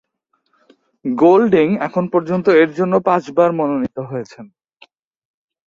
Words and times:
গোল্ডিং 1.05 1.67
এখন 1.81 2.03
পর্যন্ত 2.13 2.45
এরজন্য 2.53 2.93
পাঁচবার 3.05 3.49
মনোনিত 3.51 3.97
হয়েছেন। 4.01 4.45